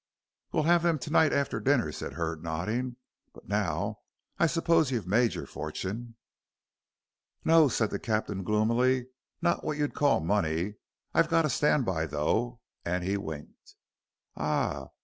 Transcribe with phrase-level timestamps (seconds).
[0.51, 2.95] "We'll have them to night after dinner," said Hurd, nodding;
[3.35, 3.99] "but now,
[4.39, 6.15] I suppose, you've made your fortune."
[7.45, 9.09] "No," said the captain, gloomily,
[9.43, 10.73] "not what you'd call money.
[11.13, 13.75] I've got a stand by, though," and he winked.
[14.35, 14.87] "Ah!